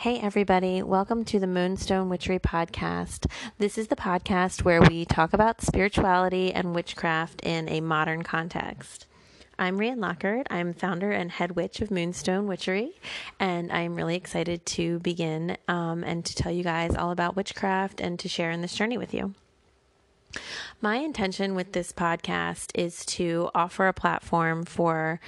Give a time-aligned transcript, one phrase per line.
[0.00, 0.82] Hey, everybody.
[0.82, 3.30] Welcome to the Moonstone Witchery Podcast.
[3.58, 9.06] This is the podcast where we talk about spirituality and witchcraft in a modern context.
[9.58, 10.46] I'm Rian Lockard.
[10.48, 12.92] I'm founder and head witch of Moonstone Witchery,
[13.38, 18.00] and I'm really excited to begin um, and to tell you guys all about witchcraft
[18.00, 19.34] and to share in this journey with you.
[20.80, 25.20] My intention with this podcast is to offer a platform for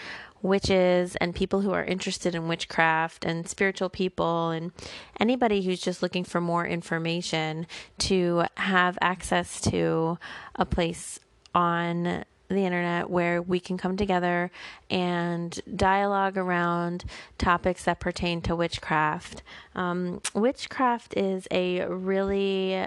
[0.43, 4.73] witches and people who are interested in witchcraft and spiritual people and
[5.21, 7.67] anybody who's just looking for more information
[7.99, 10.19] to have access to
[10.57, 11.21] a place
[11.55, 14.51] on the internet where we can come together
[14.91, 17.05] and dialogue around
[17.39, 19.43] topics that pertain to witchcraft.
[19.75, 22.87] Um, witchcraft is a really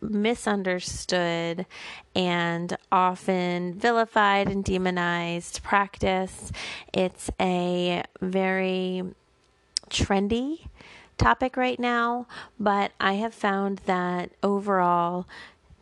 [0.00, 1.66] misunderstood
[2.14, 6.52] and often vilified and demonized practice.
[6.92, 9.02] It's a very
[9.90, 10.66] trendy
[11.16, 12.26] topic right now,
[12.58, 15.26] but I have found that overall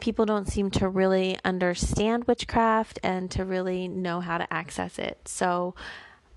[0.01, 5.19] people don't seem to really understand witchcraft and to really know how to access it.
[5.27, 5.75] So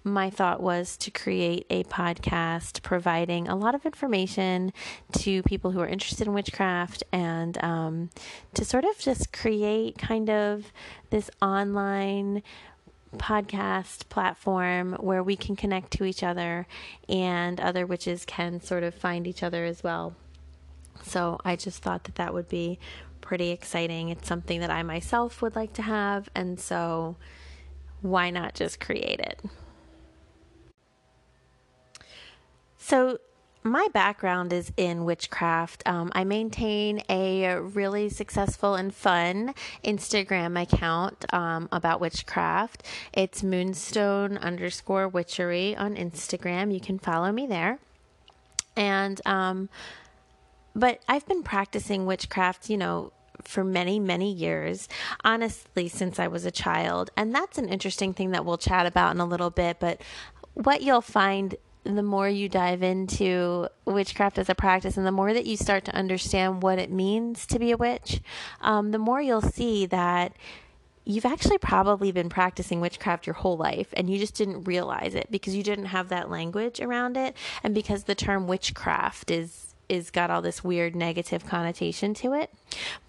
[0.03, 4.71] my thought was to create a podcast providing a lot of information
[5.13, 8.09] to people who are interested in witchcraft and um,
[8.53, 10.71] to sort of just create kind of
[11.09, 12.41] this online
[13.17, 16.67] podcast platform where we can connect to each other
[17.07, 20.15] and other witches can sort of find each other as well.
[21.03, 22.77] So I just thought that that would be
[23.21, 24.09] pretty exciting.
[24.09, 27.15] It's something that I myself would like to have, and so
[28.01, 29.41] why not just create it?
[32.89, 33.19] So,
[33.61, 35.83] my background is in witchcraft.
[35.85, 39.53] Um, I maintain a really successful and fun
[39.85, 42.81] Instagram account um, about witchcraft.
[43.13, 46.73] It's moonstone underscore witchery on Instagram.
[46.73, 47.77] You can follow me there.
[48.75, 49.69] And, um,
[50.73, 54.89] but I've been practicing witchcraft, you know, for many, many years,
[55.23, 57.11] honestly, since I was a child.
[57.15, 59.79] And that's an interesting thing that we'll chat about in a little bit.
[59.79, 60.01] But
[60.55, 61.55] what you'll find
[61.97, 65.85] the more you dive into witchcraft as a practice and the more that you start
[65.85, 68.21] to understand what it means to be a witch,
[68.61, 70.33] um, the more you'll see that
[71.05, 75.27] you've actually probably been practicing witchcraft your whole life and you just didn't realize it
[75.31, 77.35] because you didn't have that language around it.
[77.63, 82.53] And because the term witchcraft is is got all this weird negative connotation to it.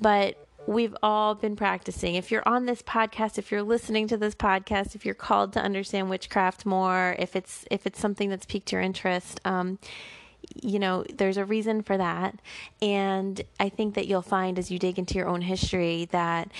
[0.01, 2.15] But we've all been practicing.
[2.15, 5.61] If you're on this podcast, if you're listening to this podcast, if you're called to
[5.61, 9.79] understand witchcraft more, if it's if it's something that's piqued your interest, um,
[10.63, 12.41] you know, there's a reason for that.
[12.81, 16.51] And I think that you'll find as you dig into your own history that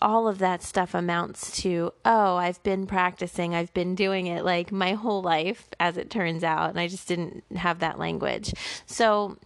[0.00, 4.72] all of that stuff amounts to oh i've been practicing i've been doing it like
[4.72, 8.52] my whole life as it turns out and i just didn't have that language.
[8.86, 9.36] So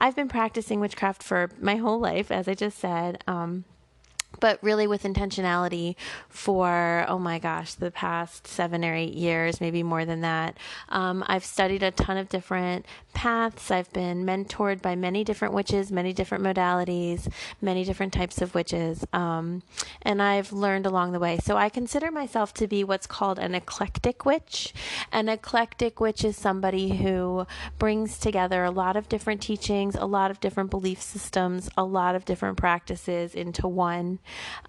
[0.00, 3.64] i've been practicing witchcraft for my whole life as i just said um,
[4.38, 5.96] but really with intentionality
[6.28, 10.56] for oh my gosh the past seven or eight years maybe more than that.
[10.88, 13.70] Um, i've studied a ton of different paths.
[13.70, 17.28] I've been mentored by many different witches many different modalities
[17.60, 19.62] many different types of witches um,
[20.02, 21.38] and i've learned along the way.
[21.38, 24.72] So i consider myself to be what's called an eclectic witch.
[25.12, 27.46] An eclectic witch is somebody who
[27.78, 32.14] brings together a lot of different teachings a lot of different belief systems a lot
[32.14, 34.18] of different practices into one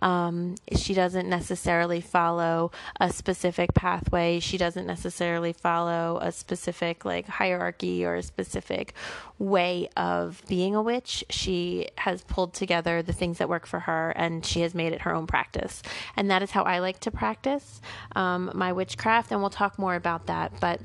[0.01, 4.39] um, she doesn't necessarily follow a specific pathway.
[4.39, 8.93] She doesn't necessarily follow a specific like hierarchy or a specific
[9.39, 11.23] way of being a witch.
[11.29, 15.01] She has pulled together the things that work for her and she has made it
[15.01, 15.81] her own practice.
[16.15, 17.81] And that is how I like to practice
[18.15, 19.31] um, my witchcraft.
[19.31, 20.53] And we'll talk more about that.
[20.59, 20.79] But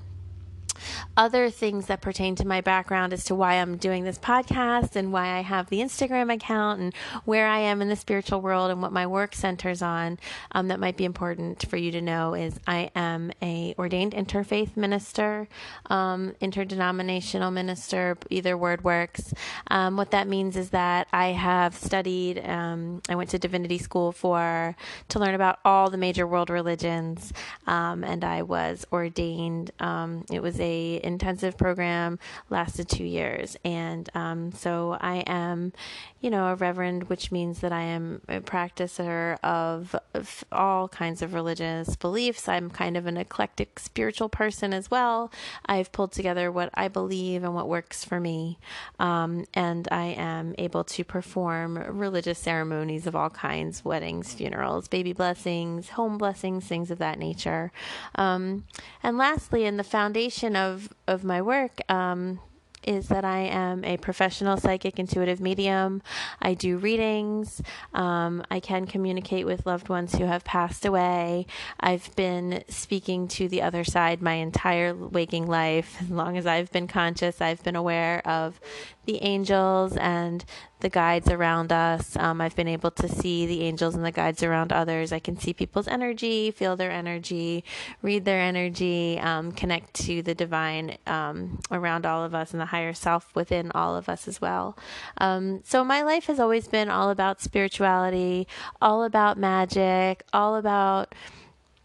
[1.16, 5.12] other things that pertain to my background as to why I'm doing this podcast and
[5.12, 6.94] why I have the Instagram account and
[7.24, 10.18] where I am in the spiritual world and what my work centers on
[10.52, 14.76] um, that might be important for you to know is I am a ordained interfaith
[14.76, 15.48] minister,
[15.86, 19.32] um, interdenominational minister, either word works.
[19.68, 24.12] Um, what that means is that I have studied, um, I went to divinity school
[24.12, 24.76] for
[25.08, 27.32] to learn about all the major world religions,
[27.66, 29.70] um, and I was ordained.
[29.80, 32.18] Um, it was a a intensive program
[32.50, 35.72] lasted two years, and um, so I am,
[36.20, 41.22] you know, a reverend, which means that I am a practicer of, of all kinds
[41.22, 42.48] of religious beliefs.
[42.48, 45.30] I'm kind of an eclectic spiritual person as well.
[45.66, 48.58] I've pulled together what I believe and what works for me,
[48.98, 55.12] um, and I am able to perform religious ceremonies of all kinds weddings, funerals, baby
[55.12, 57.72] blessings, home blessings, things of that nature.
[58.16, 58.64] Um,
[59.02, 62.40] and lastly, in the foundation of, of my work, um,
[62.86, 66.02] is that I am a professional psychic intuitive medium.
[66.40, 67.60] I do readings.
[67.92, 71.46] Um, I can communicate with loved ones who have passed away.
[71.80, 75.96] I've been speaking to the other side my entire waking life.
[76.00, 78.60] As long as I've been conscious, I've been aware of
[79.06, 80.44] the angels and
[80.80, 82.16] the guides around us.
[82.16, 85.12] Um, I've been able to see the angels and the guides around others.
[85.12, 87.64] I can see people's energy, feel their energy,
[88.02, 92.66] read their energy, um, connect to the divine um, around all of us and the
[92.66, 94.76] higher self within all of us as well.
[95.18, 98.46] Um, so my life has always been all about spirituality,
[98.80, 101.14] all about magic, all about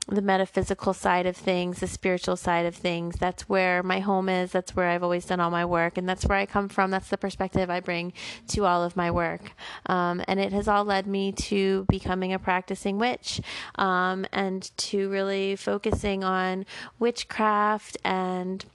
[0.07, 3.15] the metaphysical side of things, the spiritual side of things.
[3.17, 4.51] That's where my home is.
[4.51, 5.97] That's where I've always done all my work.
[5.97, 6.91] And that's where I come from.
[6.91, 8.13] That's the perspective I bring
[8.49, 9.53] to all of my work.
[9.85, 13.41] Um, and it has all led me to becoming a practicing witch
[13.75, 16.65] um, and to really focusing on
[16.99, 18.65] witchcraft and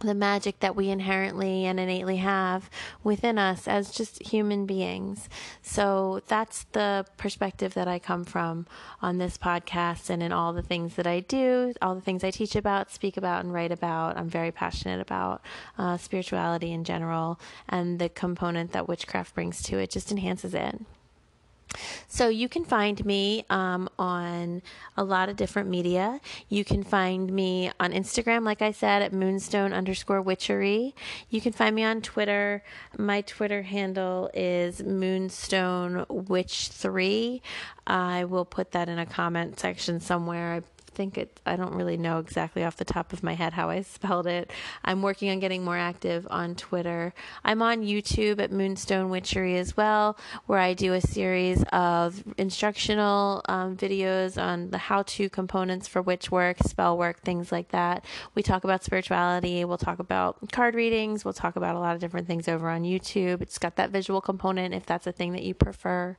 [0.00, 2.70] the magic that we inherently and innately have
[3.02, 5.28] within us as just human beings.
[5.62, 8.66] So that's the perspective that I come from
[9.02, 12.30] on this podcast and in all the things that I do, all the things I
[12.30, 14.16] teach about, speak about, and write about.
[14.16, 15.42] I'm very passionate about
[15.76, 20.80] uh, spirituality in general, and the component that witchcraft brings to it just enhances it.
[22.06, 24.62] So you can find me um, on
[24.96, 26.20] a lot of different media.
[26.48, 30.94] You can find me on Instagram, like I said, at moonstone underscore witchery.
[31.30, 32.62] You can find me on Twitter.
[32.96, 37.42] My Twitter handle is moonstone witch three.
[37.86, 40.54] I will put that in a comment section somewhere.
[40.54, 40.62] I
[40.98, 43.82] think it, I don't really know exactly off the top of my head how I
[43.96, 44.50] spelled it.
[44.84, 47.14] I'm working on getting more active on Twitter.
[47.44, 53.42] I'm on YouTube at Moonstone Witchery as well, where I do a series of instructional
[53.48, 58.04] um, videos on the how to components for witch work, spell work, things like that.
[58.34, 62.00] We talk about spirituality, we'll talk about card readings, we'll talk about a lot of
[62.00, 63.40] different things over on YouTube.
[63.40, 66.16] It's got that visual component if that's a thing that you prefer.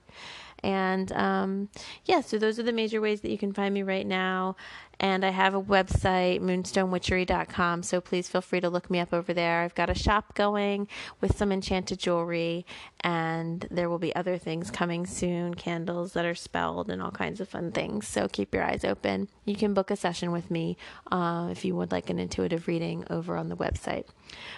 [0.63, 1.69] And um,
[2.05, 4.55] yeah, so those are the major ways that you can find me right now.
[5.01, 7.83] And I have a website, moonstonewitchery.com.
[7.83, 9.61] So please feel free to look me up over there.
[9.61, 10.89] I've got a shop going
[11.21, 12.65] with some enchanted jewelry,
[12.99, 17.39] and there will be other things coming soon candles that are spelled and all kinds
[17.39, 18.09] of fun things.
[18.09, 19.29] So keep your eyes open.
[19.45, 20.75] You can book a session with me
[21.09, 24.05] uh, if you would like an intuitive reading over on the website.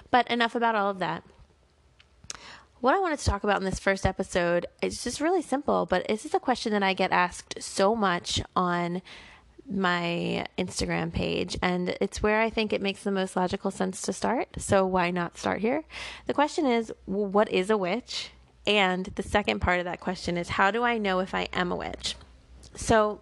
[0.10, 1.24] But enough about all of that
[2.82, 6.08] what I wanted to talk about in this first episode is just really simple, but
[6.08, 9.04] this is a question that I get asked so much on
[9.70, 14.14] my Instagram page, and it's where I think it makes the most logical sense to
[14.14, 14.50] start.
[14.58, 15.84] So, why not start here?
[16.26, 18.32] The question is, what is a witch?
[18.66, 21.72] And the second part of that question is, how do I know if I am
[21.72, 22.16] a witch?
[22.76, 23.22] So,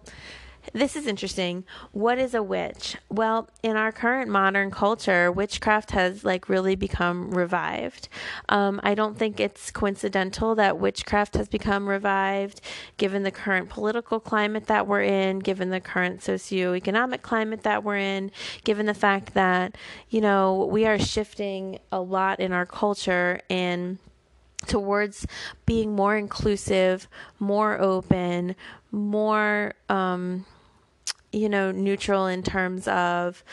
[0.72, 1.64] this is interesting.
[1.92, 2.96] What is a witch?
[3.08, 8.08] Well, in our current modern culture, witchcraft has like really become revived.
[8.48, 12.60] Um, I don't think it's coincidental that witchcraft has become revived
[12.96, 17.96] given the current political climate that we're in, given the current socioeconomic climate that we're
[17.96, 18.30] in,
[18.64, 19.76] given the fact that,
[20.08, 23.98] you know, we are shifting a lot in our culture and
[24.66, 25.26] towards
[25.66, 27.08] being more inclusive,
[27.38, 28.54] more open,
[28.92, 30.44] more um,
[31.32, 33.44] you know, neutral in terms of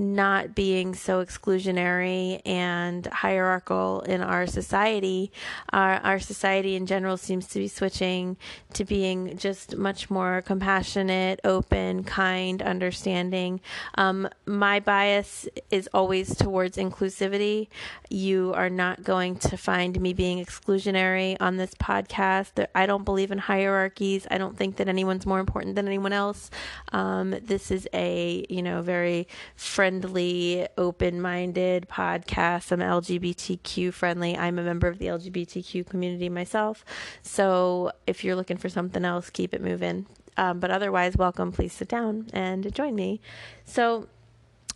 [0.00, 5.30] not being so exclusionary and hierarchical in our society.
[5.74, 8.38] Our, our society in general seems to be switching
[8.72, 13.60] to being just much more compassionate, open, kind, understanding.
[13.96, 17.68] Um, my bias is always towards inclusivity.
[18.08, 22.66] You are not going to find me being exclusionary on this podcast.
[22.74, 24.26] I don't believe in hierarchies.
[24.30, 26.50] I don't think that anyone's more important than anyone else.
[26.90, 32.70] Um, this is a, you know, very friendly friendly, open minded podcast.
[32.70, 34.38] I'm LGBTQ friendly.
[34.38, 36.84] I'm a member of the LGBTQ community myself.
[37.22, 40.06] So if you're looking for something else, keep it moving.
[40.36, 41.50] Um, but otherwise, welcome.
[41.50, 43.20] Please sit down and join me.
[43.64, 44.06] So,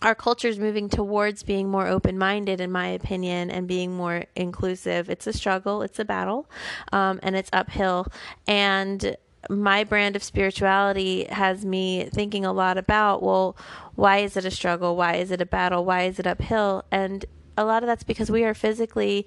[0.02, 4.25] our culture is moving towards being more open minded, in my opinion, and being more
[4.35, 5.09] inclusive.
[5.09, 6.50] It's a struggle, it's a battle,
[6.92, 8.09] um, and it's uphill.
[8.47, 9.16] And
[9.48, 13.56] my brand of spirituality has me thinking a lot about well,
[13.94, 14.96] why is it a struggle?
[14.96, 15.84] Why is it a battle?
[15.84, 16.84] Why is it uphill?
[16.90, 17.24] And
[17.56, 19.26] a lot of that's because we are physically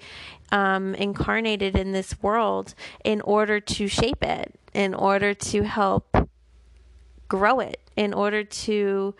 [0.51, 6.26] um, incarnated in this world in order to shape it, in order to help
[7.27, 9.15] grow it, in order to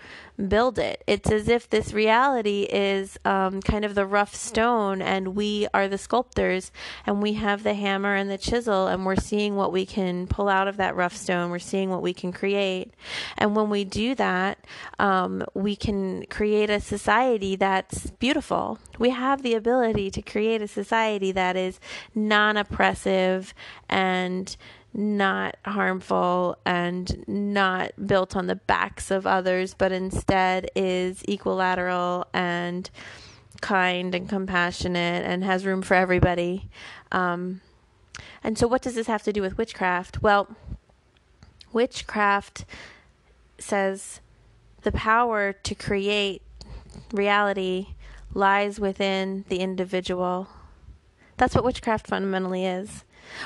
[0.48, 1.04] build it.
[1.08, 5.88] It's as if this reality is um, kind of the rough stone, and we are
[5.88, 6.72] the sculptors,
[7.04, 10.48] and we have the hammer and the chisel, and we're seeing what we can pull
[10.48, 11.50] out of that rough stone.
[11.50, 12.94] We're seeing what we can create.
[13.36, 14.60] And when we do that,
[15.00, 18.78] um, we can create a society that's beautiful.
[19.00, 21.80] We have the ability to create a society that is
[22.14, 23.56] non oppressive
[23.90, 24.56] and
[24.94, 32.90] not harmful and not built on the backs of others, but instead is equilateral and
[33.62, 36.70] kind and compassionate and has room for everybody.
[37.12, 37.62] Um,
[38.44, 40.22] and so, what does this have to do with witchcraft?
[40.22, 40.56] Well,
[41.74, 42.66] witchcraft
[43.60, 44.22] says
[44.84, 46.42] the power to create
[47.12, 47.88] reality
[48.34, 50.48] lies within the individual.
[51.38, 53.04] That's what witchcraft fundamentally is.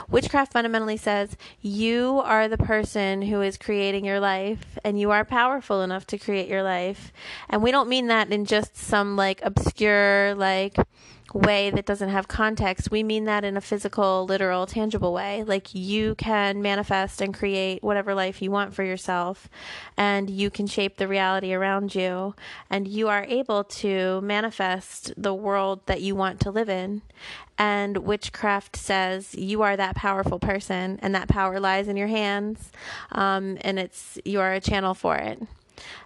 [0.09, 5.25] Witchcraft fundamentally says you are the person who is creating your life and you are
[5.25, 7.11] powerful enough to create your life.
[7.49, 10.75] And we don't mean that in just some like obscure, like,
[11.33, 12.91] way that doesn't have context.
[12.91, 15.43] We mean that in a physical, literal, tangible way.
[15.43, 19.49] Like you can manifest and create whatever life you want for yourself,
[19.97, 22.35] and you can shape the reality around you,
[22.69, 27.01] and you are able to manifest the world that you want to live in.
[27.57, 32.71] And witchcraft says you are that powerful person, and that power lies in your hands,
[33.11, 35.41] um, and it's you are a channel for it.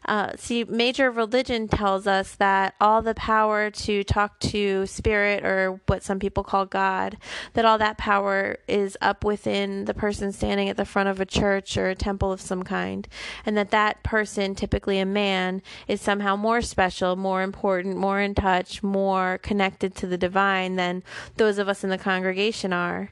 [0.05, 5.81] Uh, see, major religion tells us that all the power to talk to spirit or
[5.87, 7.17] what some people call God,
[7.53, 11.25] that all that power is up within the person standing at the front of a
[11.25, 13.07] church or a temple of some kind,
[13.45, 18.35] and that that person, typically a man, is somehow more special, more important, more in
[18.35, 21.03] touch, more connected to the divine than
[21.37, 23.11] those of us in the congregation are.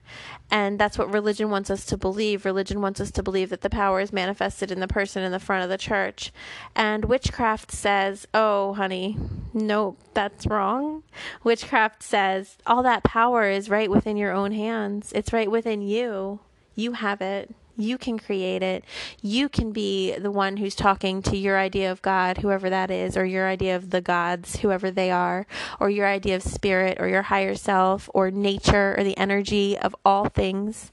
[0.51, 2.45] And that's what religion wants us to believe.
[2.45, 5.39] Religion wants us to believe that the power is manifested in the person in the
[5.39, 6.31] front of the church.
[6.75, 9.17] And witchcraft says, oh, honey,
[9.53, 11.03] nope, that's wrong.
[11.43, 16.39] Witchcraft says, all that power is right within your own hands, it's right within you.
[16.75, 17.53] You have it.
[17.75, 18.83] You can create it.
[19.21, 23.17] You can be the one who's talking to your idea of God, whoever that is,
[23.17, 25.47] or your idea of the gods, whoever they are,
[25.79, 29.95] or your idea of spirit, or your higher self, or nature, or the energy of
[30.05, 30.91] all things.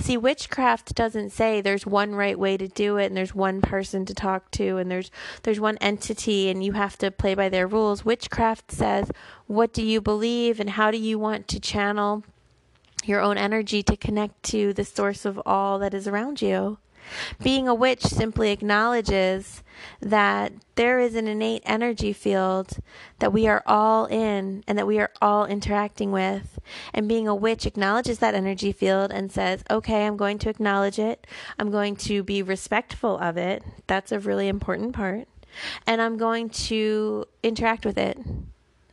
[0.00, 4.04] See, witchcraft doesn't say there's one right way to do it and there's one person
[4.06, 5.10] to talk to and there's
[5.42, 8.04] there's one entity and you have to play by their rules.
[8.04, 9.10] Witchcraft says,
[9.46, 12.22] what do you believe and how do you want to channel
[13.04, 16.78] your own energy to connect to the source of all that is around you.
[17.42, 19.62] Being a witch simply acknowledges
[20.00, 22.78] that there is an innate energy field
[23.20, 26.58] that we are all in and that we are all interacting with.
[26.92, 30.98] And being a witch acknowledges that energy field and says, okay, I'm going to acknowledge
[30.98, 31.26] it.
[31.58, 33.62] I'm going to be respectful of it.
[33.86, 35.28] That's a really important part.
[35.86, 38.18] And I'm going to interact with it.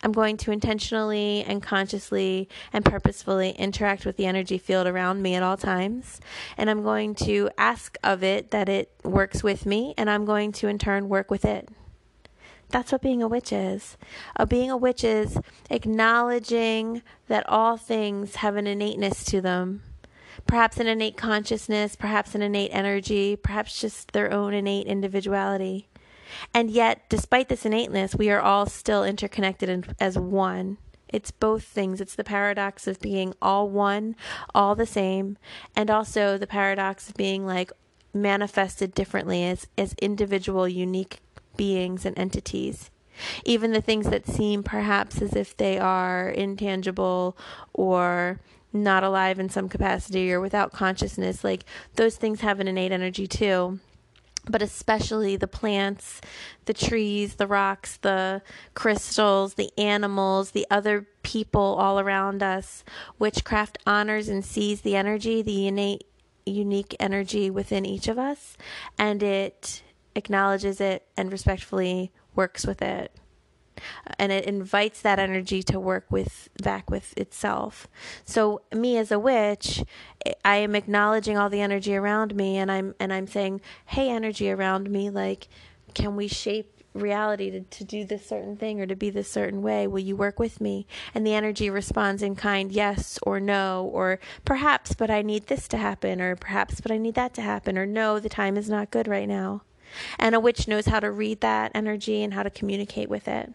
[0.04, 5.36] I'm going to intentionally and consciously and purposefully interact with the energy field around me
[5.36, 6.22] at all times.
[6.58, 10.52] And I'm going to ask of it that it works with me, and I'm going
[10.54, 11.70] to in turn work with it.
[12.70, 13.98] That's what being a witch is.
[14.36, 15.38] Uh, being a witch is
[15.70, 19.82] acknowledging that all things have an innateness to them.
[20.48, 25.88] Perhaps an innate consciousness, perhaps an innate energy, perhaps just their own innate individuality.
[26.54, 30.78] And yet, despite this innateness, we are all still interconnected as one.
[31.08, 32.02] It's both things.
[32.02, 34.16] It's the paradox of being all one,
[34.54, 35.38] all the same,
[35.76, 37.72] and also the paradox of being like
[38.14, 41.20] manifested differently as, as individual, unique
[41.58, 42.90] beings and entities.
[43.46, 47.38] Even the things that seem perhaps as if they are intangible
[47.72, 48.40] or
[48.74, 51.64] not alive in some capacity or without consciousness, like
[51.96, 53.80] those things have an innate energy too
[54.50, 56.22] but especially the plants,
[56.66, 58.42] the trees, the rocks, the
[58.74, 62.84] crystals, the animals, the other people all around us.
[63.20, 66.06] Witchcraft honors and sees the energy, the innate,
[66.46, 68.58] unique energy within each of us,
[68.98, 69.82] and it
[70.16, 73.12] acknowledges it and respectfully works with it
[74.18, 77.88] and it invites that energy to work with back with itself.
[78.24, 79.84] So me as a witch,
[80.44, 84.50] I am acknowledging all the energy around me and I'm and I'm saying, "Hey energy
[84.52, 85.48] around me, like
[85.94, 89.62] can we shape reality to, to do this certain thing or to be this certain
[89.62, 89.86] way?
[89.86, 90.88] Will you work with me?
[91.14, 95.68] And the energy responds in kind yes or no or perhaps but i need this
[95.68, 98.70] to happen or perhaps but i need that to happen or no the time is
[98.70, 99.62] not good right now.
[100.18, 103.54] And a witch knows how to read that energy and how to communicate with it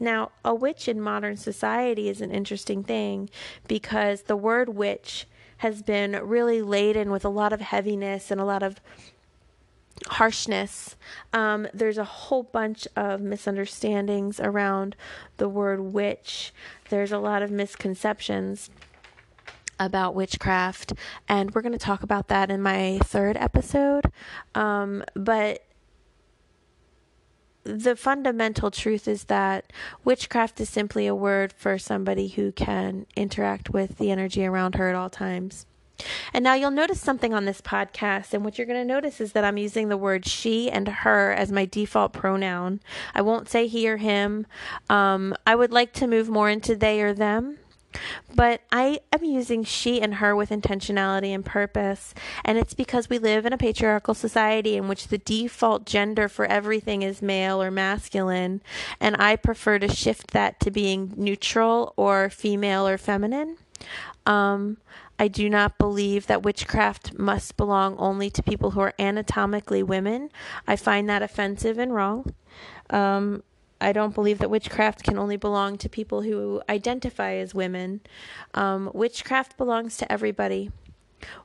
[0.00, 3.30] now, a witch in modern society is an interesting thing
[3.68, 5.26] because the word witch
[5.58, 8.80] has been really laden with a lot of heaviness and a lot of
[10.08, 10.96] harshness.
[11.32, 14.96] Um, there's a whole bunch of misunderstandings around
[15.36, 16.52] the word witch.
[16.90, 18.70] There's a lot of misconceptions
[19.78, 20.92] about witchcraft,
[21.28, 24.10] and we're going to talk about that in my third episode.
[24.54, 25.64] Um, but
[27.64, 29.72] the fundamental truth is that
[30.04, 34.88] witchcraft is simply a word for somebody who can interact with the energy around her
[34.88, 35.66] at all times.
[36.32, 39.32] And now you'll notice something on this podcast, and what you're going to notice is
[39.32, 42.80] that I'm using the word she and her as my default pronoun.
[43.14, 44.46] I won't say he or him.
[44.90, 47.58] Um, I would like to move more into they or them.
[48.34, 52.14] But I am using she and her with intentionality and purpose.
[52.44, 56.46] And it's because we live in a patriarchal society in which the default gender for
[56.46, 58.62] everything is male or masculine.
[59.00, 63.56] And I prefer to shift that to being neutral or female or feminine.
[64.26, 64.78] Um,
[65.18, 70.30] I do not believe that witchcraft must belong only to people who are anatomically women.
[70.66, 72.34] I find that offensive and wrong.
[72.90, 73.42] Um,
[73.84, 78.00] I don't believe that witchcraft can only belong to people who identify as women.
[78.54, 80.70] Um, witchcraft belongs to everybody.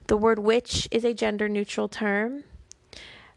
[0.07, 2.45] The word witch is a gender neutral term.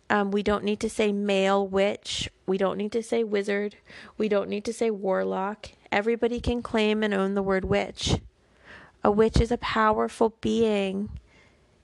[0.09, 2.31] Um, we don't need to say male witch.
[2.47, 3.75] We don't need to say wizard.
[4.19, 5.71] We don't need to say warlock.
[5.91, 8.21] Everybody can claim and own the word witch.
[9.03, 11.09] A witch is a powerful being.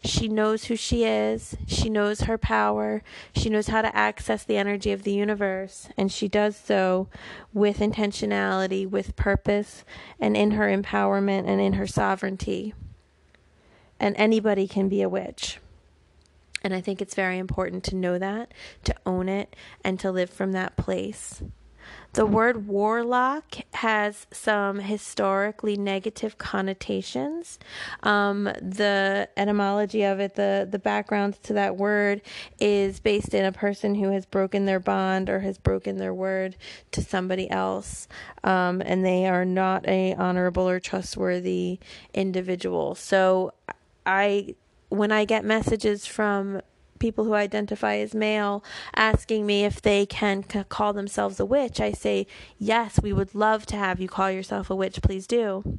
[0.05, 1.57] She knows who she is.
[1.67, 3.03] She knows her power.
[3.35, 5.89] She knows how to access the energy of the universe.
[5.97, 7.09] And she does so
[7.53, 9.85] with intentionality, with purpose,
[10.21, 12.75] and in her empowerment and in her sovereignty.
[13.99, 15.59] And anybody can be a witch.
[16.63, 18.53] And I think it's very important to know that,
[18.85, 21.43] to own it, and to live from that place.
[22.19, 27.61] The word warlock has some historically negative connotations.
[28.03, 32.23] Um, the etymology of it, the, the background to that word,
[32.59, 36.57] is based in a person who has broken their bond or has broken their word
[36.91, 38.09] to somebody else,
[38.43, 41.79] um, and they are not a honorable or trustworthy
[42.15, 42.97] individual.
[42.97, 43.53] So,
[44.05, 44.57] I
[44.89, 46.63] when I get messages from
[46.99, 48.65] people who identify as male
[48.95, 52.27] asking me if they can call themselves a witch, I say,
[52.59, 55.01] yes, we would love to have you call yourself a witch.
[55.03, 55.79] Please do.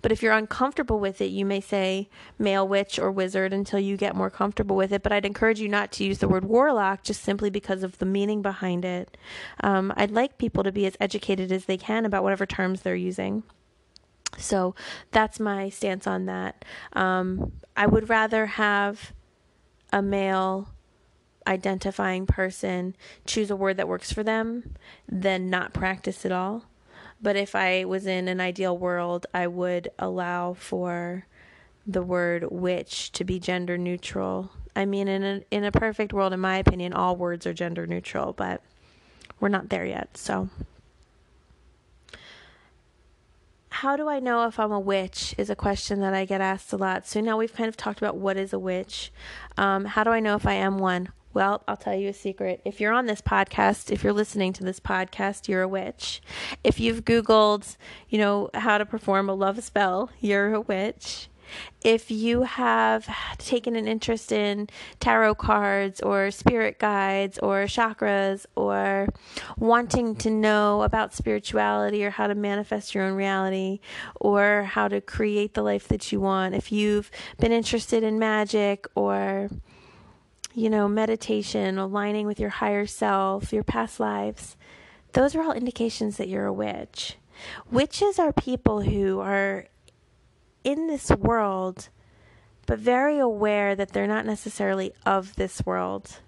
[0.00, 2.08] But if you're uncomfortable with it, you may say
[2.38, 5.02] male witch or wizard until you get more comfortable with it.
[5.02, 8.06] But I'd encourage you not to use the word warlock just simply because of the
[8.06, 9.16] meaning behind it.
[9.60, 12.96] Um, I'd like people to be as educated as they can about whatever terms they're
[12.96, 13.44] using.
[14.38, 14.74] So
[15.10, 16.64] that's my stance on that.
[16.94, 19.12] Um, I would rather have
[19.92, 20.68] a male
[21.46, 24.74] identifying person choose a word that works for them
[25.08, 26.64] than not practice at all.
[27.20, 31.26] But if I was in an ideal world, I would allow for
[31.86, 34.50] the word witch to be gender neutral.
[34.74, 37.86] I mean, in a in a perfect world, in my opinion, all words are gender
[37.86, 38.62] neutral, but
[39.38, 40.16] we're not there yet.
[40.16, 40.48] So
[43.82, 46.72] how do I know if I'm a witch is a question that I get asked
[46.72, 47.04] a lot.
[47.04, 49.12] So now we've kind of talked about what is a witch.
[49.58, 51.08] Um, how do I know if I am one?
[51.34, 52.60] Well, I'll tell you a secret.
[52.64, 56.22] If you're on this podcast, if you're listening to this podcast, you're a witch.
[56.62, 57.76] If you've Googled,
[58.08, 61.28] you know, how to perform a love spell, you're a witch
[61.82, 64.68] if you have taken an interest in
[65.00, 69.08] tarot cards or spirit guides or chakras or
[69.58, 73.80] wanting to know about spirituality or how to manifest your own reality
[74.16, 78.86] or how to create the life that you want, if you've been interested in magic
[78.94, 79.50] or
[80.54, 84.56] you know, meditation, aligning with your higher self, your past lives,
[85.12, 87.16] those are all indications that you're a witch.
[87.70, 89.66] Witches are people who are
[90.64, 91.88] in this world,
[92.66, 96.20] but very aware that they're not necessarily of this world.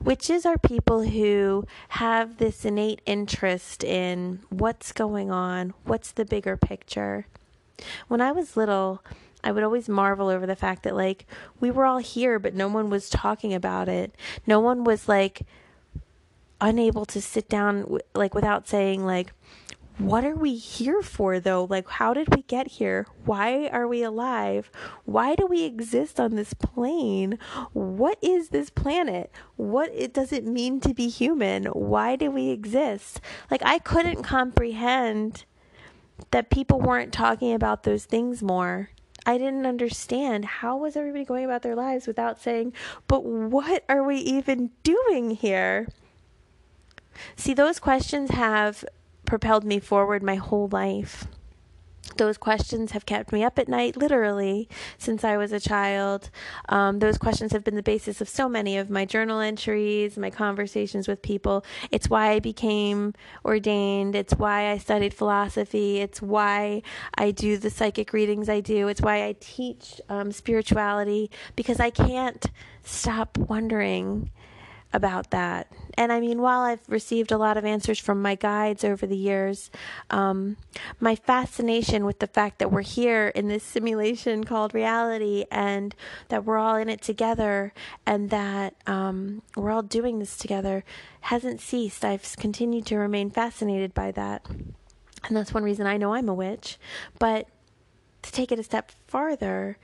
[0.00, 6.56] Witches are people who have this innate interest in what's going on, what's the bigger
[6.56, 7.26] picture.
[8.06, 9.02] When I was little,
[9.42, 11.26] I would always marvel over the fact that, like,
[11.60, 14.14] we were all here, but no one was talking about it.
[14.46, 15.42] No one was, like,
[16.60, 19.32] unable to sit down, like, without saying, like,
[19.98, 21.64] what are we here for though?
[21.64, 23.06] Like, how did we get here?
[23.24, 24.70] Why are we alive?
[25.04, 27.38] Why do we exist on this plane?
[27.72, 29.30] What is this planet?
[29.56, 31.66] What it does it mean to be human?
[31.66, 33.20] Why do we exist?
[33.50, 35.44] Like, I couldn't comprehend
[36.30, 38.90] that people weren't talking about those things more.
[39.26, 42.72] I didn't understand how was everybody going about their lives without saying,
[43.08, 45.88] "But what are we even doing here?"
[47.36, 48.84] See, those questions have
[49.26, 51.26] propelled me forward my whole life.
[52.16, 56.30] those questions have kept me up at night, literally, since I was a child.
[56.68, 60.30] Um, those questions have been the basis of so many of my journal entries, my
[60.30, 61.64] conversations with people.
[61.90, 64.14] It's why I became ordained.
[64.14, 65.98] It's why I studied philosophy.
[65.98, 66.82] It's why
[67.16, 68.88] I do the psychic readings I do.
[68.88, 72.46] It's why I teach um, spirituality, because I can't
[72.82, 74.30] stop wondering
[74.94, 75.70] about that.
[75.98, 79.16] And I mean, while I've received a lot of answers from my guides over the
[79.16, 79.70] years,
[80.08, 80.56] um,
[81.00, 85.94] my fascination with the fact that we're here in this simulation called reality and
[86.28, 87.72] that we're all in it together
[88.06, 90.84] and that um, we're all doing this together
[91.22, 92.04] hasn't ceased.
[92.04, 94.46] I've continued to remain fascinated by that.
[95.26, 96.78] And that's one reason I know I'm a witch.
[97.18, 97.48] But
[98.22, 99.76] to take it a step farther,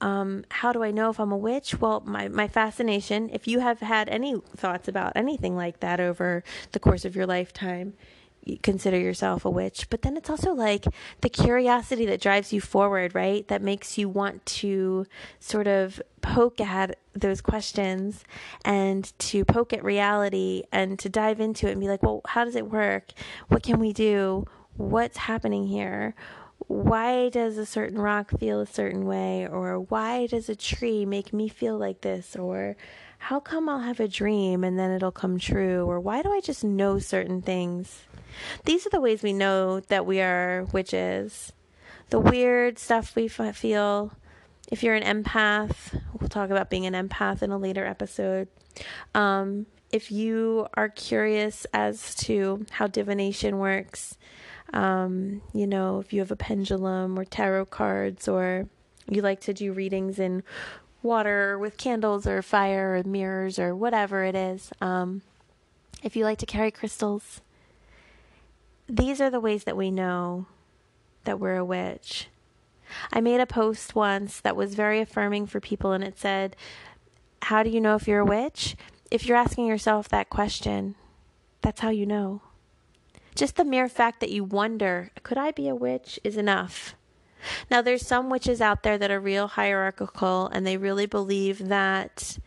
[0.00, 1.80] um, how do I know if I'm a witch?
[1.80, 6.44] Well, my, my fascination, if you have had any thoughts about anything like that over
[6.72, 7.94] the course of your lifetime,
[8.46, 9.90] you consider yourself a witch.
[9.90, 10.84] But then it's also like
[11.20, 13.46] the curiosity that drives you forward, right?
[13.48, 15.06] That makes you want to
[15.40, 18.24] sort of poke at those questions
[18.64, 22.44] and to poke at reality and to dive into it and be like, well, how
[22.44, 23.10] does it work?
[23.48, 24.46] What can we do?
[24.76, 26.14] What's happening here?
[26.58, 29.46] Why does a certain rock feel a certain way?
[29.46, 32.36] Or why does a tree make me feel like this?
[32.36, 32.76] Or
[33.18, 35.84] how come I'll have a dream and then it'll come true?
[35.86, 38.02] Or why do I just know certain things?
[38.64, 41.52] These are the ways we know that we are witches.
[42.10, 44.12] The weird stuff we feel.
[44.70, 48.48] If you're an empath we'll talk about being an empath in a later episode.
[49.14, 54.16] Um, if you are curious as to how divination works
[54.72, 58.66] um, you know, if you have a pendulum or tarot cards, or
[59.08, 60.42] you like to do readings in
[61.02, 64.72] water with candles or fire or mirrors or whatever it is.
[64.80, 65.22] Um,
[66.02, 67.40] if you like to carry crystals,
[68.88, 70.46] these are the ways that we know
[71.24, 72.28] that we're a witch.
[73.12, 76.54] I made a post once that was very affirming for people, and it said,
[77.42, 78.76] How do you know if you're a witch?
[79.10, 80.94] If you're asking yourself that question,
[81.62, 82.42] that's how you know.
[83.36, 86.94] Just the mere fact that you wonder, could I be a witch, is enough.
[87.70, 92.38] Now, there's some witches out there that are real hierarchical and they really believe that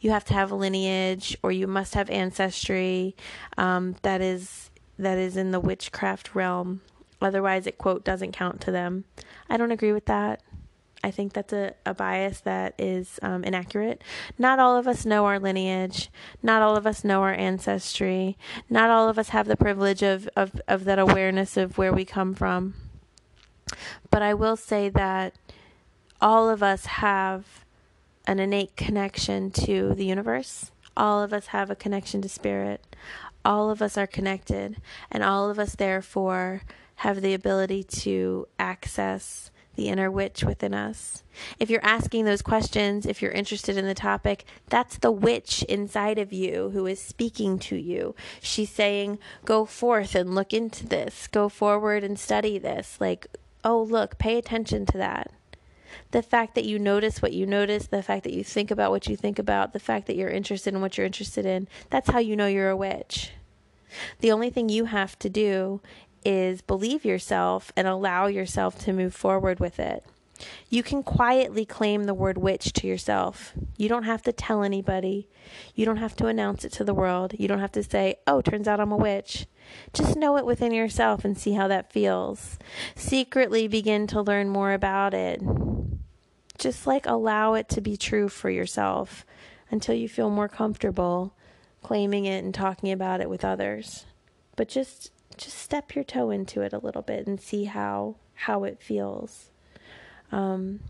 [0.00, 3.16] you have to have a lineage or you must have ancestry
[3.58, 6.80] um, that is that is in the witchcraft realm.
[7.20, 9.04] Otherwise, it quote doesn't count to them.
[9.50, 10.42] I don't agree with that.
[11.04, 14.02] I think that's a, a bias that is um, inaccurate.
[14.38, 16.10] Not all of us know our lineage.
[16.42, 18.36] Not all of us know our ancestry.
[18.68, 22.04] Not all of us have the privilege of, of, of that awareness of where we
[22.04, 22.74] come from.
[24.10, 25.34] But I will say that
[26.20, 27.64] all of us have
[28.26, 30.72] an innate connection to the universe.
[30.96, 32.96] All of us have a connection to spirit.
[33.44, 34.76] All of us are connected.
[35.10, 36.62] And all of us, therefore,
[36.96, 41.22] have the ability to access the inner witch within us.
[41.60, 46.18] If you're asking those questions, if you're interested in the topic, that's the witch inside
[46.18, 48.14] of you who is speaking to you.
[48.40, 52.96] She's saying, Go forth and look into this, go forward and study this.
[53.00, 53.26] Like,
[53.64, 55.30] oh, look, pay attention to that.
[56.10, 59.06] The fact that you notice what you notice, the fact that you think about what
[59.06, 62.18] you think about, the fact that you're interested in what you're interested in, that's how
[62.18, 63.32] you know you're a witch.
[64.20, 65.80] The only thing you have to do
[66.26, 70.04] is believe yourself and allow yourself to move forward with it.
[70.68, 73.52] You can quietly claim the word witch to yourself.
[73.76, 75.28] You don't have to tell anybody.
[75.76, 77.34] You don't have to announce it to the world.
[77.38, 79.46] You don't have to say, oh, turns out I'm a witch.
[79.94, 82.58] Just know it within yourself and see how that feels.
[82.96, 85.40] Secretly begin to learn more about it.
[86.58, 89.24] Just like allow it to be true for yourself
[89.70, 91.32] until you feel more comfortable
[91.82, 94.06] claiming it and talking about it with others.
[94.56, 98.64] But just just step your toe into it a little bit and see how how
[98.64, 99.50] it feels.
[100.30, 100.80] Um,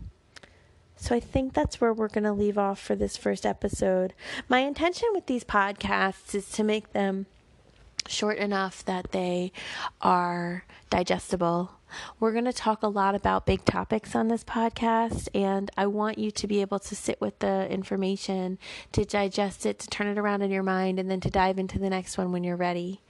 [0.95, 4.13] so I think that's where we're going to leave off for this first episode.
[4.49, 7.27] My intention with these podcasts is to make them
[8.07, 9.51] short enough that they
[10.01, 11.76] are digestible
[12.19, 16.17] we're going to talk a lot about big topics on this podcast, and I want
[16.17, 18.57] you to be able to sit with the information,
[18.91, 21.79] to digest it, to turn it around in your mind, and then to dive into
[21.79, 23.01] the next one when you're ready.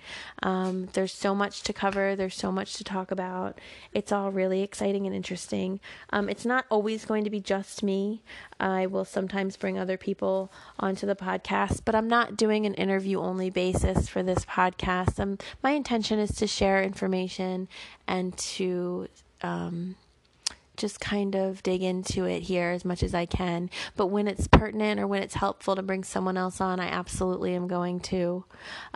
[0.44, 3.60] Um, there's so much to cover, there's so much to talk about.
[3.94, 5.80] It's all really exciting and interesting.
[6.12, 8.22] Um, it's not always going to be just me.
[8.60, 13.20] I will sometimes bring other people onto the podcast, but I'm not doing an interview
[13.20, 15.20] only basis for this podcast.
[15.20, 17.68] Um, my intention is to share information
[18.08, 19.08] and to
[19.42, 19.96] um,
[20.78, 23.70] just kind of dig into it here as much as I can.
[23.96, 27.54] But when it's pertinent or when it's helpful to bring someone else on, I absolutely
[27.56, 28.46] am going to.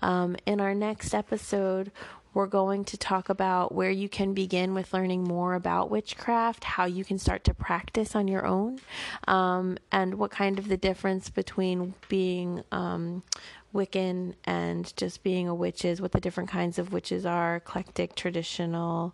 [0.02, 1.91] Um, in our next episode,
[2.34, 6.86] We're going to talk about where you can begin with learning more about witchcraft, how
[6.86, 8.80] you can start to practice on your own,
[9.28, 13.24] um, and what kind of the difference between being um,
[13.74, 18.15] Wiccan and just being a witch is, what the different kinds of witches are, eclectic,
[18.15, 19.13] traditional,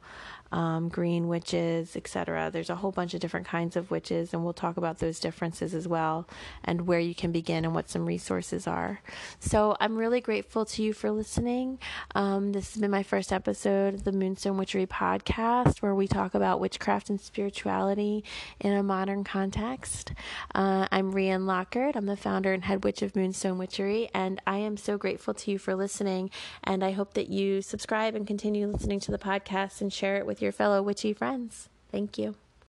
[0.52, 2.50] um, green witches, etc.
[2.52, 5.74] There's a whole bunch of different kinds of witches, and we'll talk about those differences
[5.74, 6.28] as well
[6.64, 9.02] and where you can begin and what some resources are.
[9.40, 11.80] So I'm really grateful to you for listening.
[12.16, 16.34] Um, this has been my first episode of the Moonstone Witchery podcast, where we talk
[16.34, 18.24] about witchcraft and spirituality
[18.60, 20.14] in a modern context.
[20.54, 21.96] Uh, I'm Rian Lockard.
[21.96, 25.52] I'm the founder and head witch of Moonstone Witchery, and I am so grateful to
[25.52, 26.30] you for listening.
[26.64, 30.26] And I hope that you subscribe and continue listening to the podcast and share it
[30.26, 31.68] with with your fellow witchy friends.
[31.92, 32.36] Thank you.